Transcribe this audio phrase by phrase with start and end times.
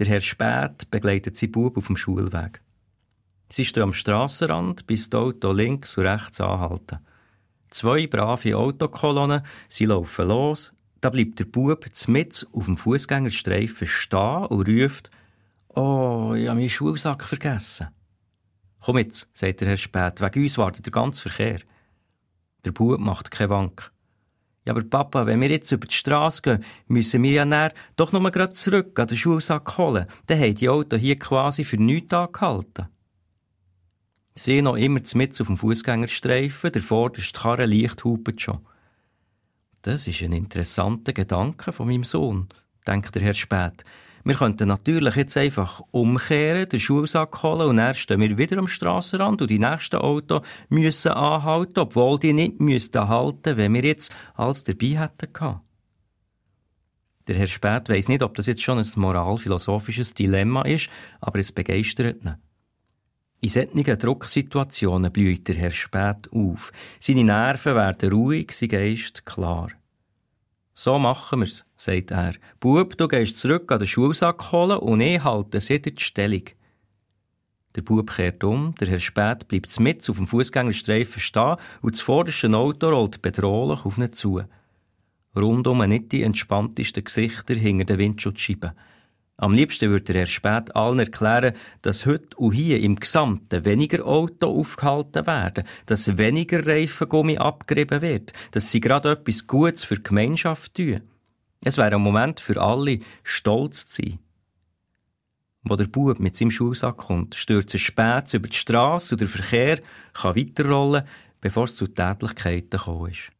[0.00, 2.62] Der Herr Spät begleitet seinen Bub auf dem Schulweg.
[3.50, 7.00] Sie stehen am Strassenrand, bis das Auto links und rechts anhalten.
[7.68, 10.72] Zwei brave Autokolonnen, sie laufen los.
[11.02, 15.10] Da bleibt der Bub mit auf dem Fußgängerstreifen stehen und ruft,
[15.68, 17.88] Oh, ich habe meinen Schulsack vergessen.
[18.80, 21.60] Komm jetzt, sagt der Herr Spät, wegen uns wartet der ganze Verkehr.
[22.64, 23.92] Der Bub macht keine Wank.
[24.64, 28.12] Ja, aber Papa, wenn wir jetzt über die Straße gehen, müssen wir ja näher doch
[28.12, 30.06] nur gerade zurück an den Schulsack holen.
[30.26, 32.88] Dann haben die Autos hier quasi für nichts angehalten.
[34.34, 38.60] Sie noch immer mit auf dem Fußgängerstreifen, der vorderste Karre leicht hupet schon.
[39.82, 42.48] Das ist ein interessanter Gedanke von meinem Sohn,
[42.86, 43.84] denkt der Herr Spät.
[44.24, 48.68] Wir könnten natürlich jetzt einfach umkehren, den Schulsack holen und dann stehen wir wieder am
[48.68, 54.14] Strassenrand und die nächsten Autos müssen anhalten, obwohl die nicht müssten halten, wenn wir jetzt
[54.34, 55.60] alles dabei hätten.
[57.26, 60.90] Der Herr Spät weiss nicht, ob das jetzt schon ein moralphilosophisches Dilemma ist,
[61.20, 62.34] aber es begeistert ihn.
[63.42, 66.72] In solchen Drucksituationen blüht der Herr Spät auf.
[66.98, 69.68] Seine Nerven werden ruhig, sein Geist klar.
[70.74, 72.34] So machen wir's, sagt er.
[72.58, 76.44] Bub, du gehst zurück an den Schulsack holen und ich halte sicher die Stellung.
[77.76, 82.00] Der Bub kehrt um, der Herr Spät bleibt mit auf dem Fußgängerstreifen stehen und das
[82.00, 84.42] vorderste Auto rollt bedrohlich auf ihn zu.
[85.36, 88.72] Rundum nicht die entspanntesten Gesichter hinter den Windschutzscheiben.
[89.40, 94.48] Am liebsten würde er spät allen erklären, dass heute und hier im Gesamten weniger Auto
[94.48, 100.74] aufgehalten werden, dass weniger Reifengummi abgerieben wird, dass sie gerade etwas Gutes für die Gemeinschaft
[100.74, 101.00] tun.
[101.64, 104.18] Es wäre ein Moment für alle, stolz zu sein.
[105.62, 109.28] Wo der Bub mit seinem Schulsack kommt, stürzt er spät über die Straße und der
[109.28, 109.80] Verkehr
[110.12, 111.04] kann weiterrollen,
[111.40, 113.30] bevor es zu Tätlichkeiten gekommen ist.